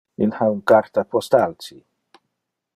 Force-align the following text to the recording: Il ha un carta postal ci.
Il 0.25 0.31
ha 0.37 0.45
un 0.53 0.61
carta 0.71 1.03
postal 1.11 1.55
ci. 1.63 1.77